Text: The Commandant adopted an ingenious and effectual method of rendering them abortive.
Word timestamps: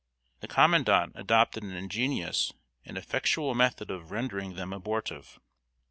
The 0.39 0.47
Commandant 0.47 1.11
adopted 1.13 1.61
an 1.61 1.73
ingenious 1.75 2.53
and 2.83 2.97
effectual 2.97 3.53
method 3.53 3.91
of 3.91 4.09
rendering 4.09 4.55
them 4.55 4.73
abortive. 4.73 5.39